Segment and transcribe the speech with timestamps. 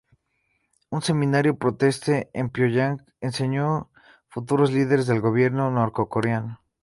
[0.89, 3.87] Un seminario protestante en Pionyang enseñó a
[4.29, 6.59] futuros líderes del gobierno norcoreano.